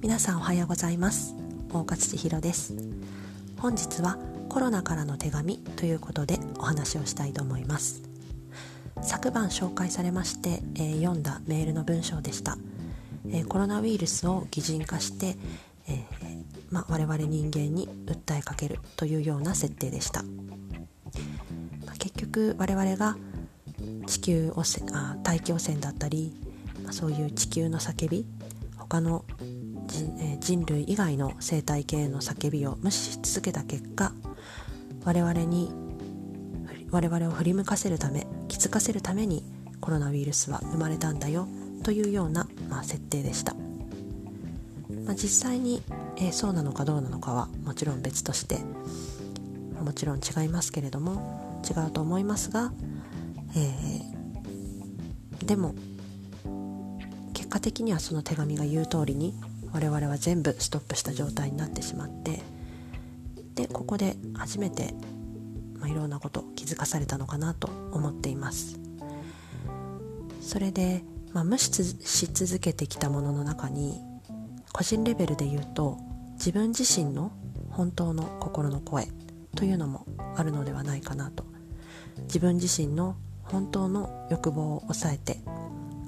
[0.00, 1.34] 皆さんおはようございます。
[1.70, 2.74] 大勝千尋です。
[3.58, 4.16] 本日は
[4.48, 8.02] コロナからの手紙ということでお話をしたいと思います。
[9.02, 12.56] 昨晩紹介されまして、えー、読んだメールの文章でした、
[13.28, 15.36] えー、コロナウイルスを擬人化して、
[15.86, 16.04] えー、
[16.70, 20.22] ま、我々人間に訴えかけるというような設定でした、
[21.84, 23.16] ま、結局我々が
[24.06, 26.34] 地球汚染あ大気汚染だったり、
[26.84, 28.24] ま、そういう地球の叫び
[28.78, 29.24] 他の
[30.40, 34.12] 人類以外の生態系の叫びを無視し続けた結果
[35.04, 35.72] 我々に
[36.90, 39.44] 我々を振り向かせるため気づかせるために
[39.80, 41.48] コロナウイルスは生まれたんだよ
[41.82, 43.54] というような、まあ、設定でした、
[45.04, 45.82] まあ、実際に、
[46.16, 48.58] えー、そうなのかどうなのかはもちろん別として
[49.80, 52.72] もちろん違いますけれども違うと思いますが、
[53.56, 55.74] えー、でも
[57.32, 59.34] 結果的にはその手紙が言う通りに
[59.72, 62.42] 我々は全部ストップした状態になってしまって
[63.54, 64.94] でここで初めて、
[65.78, 68.78] まあ、いろんなこと気づかされたのかなと思っています。
[70.40, 74.00] それで、まあ、無視し続けてきたものの中に
[74.72, 75.98] 個人レベルで言うと
[76.34, 77.32] 自分自身の
[77.70, 79.08] 本当の心の声
[79.54, 81.44] というのもあるのではないかなと。
[82.22, 85.38] 自分自身の本当の欲望を抑えて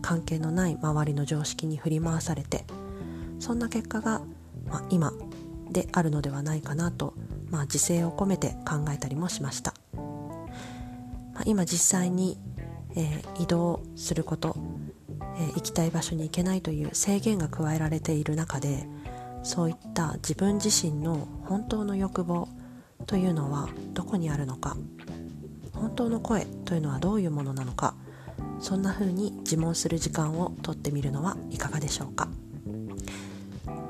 [0.01, 2.65] 関係のない周りの常識に振り回されて
[3.43, 4.23] そんな結果が、
[4.69, 5.13] まあ、今
[5.69, 7.15] であるのではないかなと、
[7.51, 12.39] まあ、自制を込めて考えたりもしました、まあ、今実際に、
[12.95, 14.57] えー、移動すること、
[15.39, 18.87] えー、行きたい場所に行けないという制限が加えられている中で
[19.43, 22.47] そういった自分自身の本当の欲望
[23.07, 24.77] というのはどこにあるのか
[25.73, 27.97] 本当の声というのはどういうものなのか
[28.61, 32.29] そんな風に自問する時間をとってみるのはいかがでしょうか。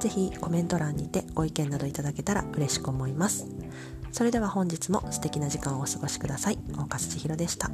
[0.02, 3.46] ぜひコメント欄にてご意見などいただけたら嬉しく思います。
[4.10, 6.58] それでは本日も素敵な時間をお過ごしください。
[6.72, 7.70] 大勝千尋でした。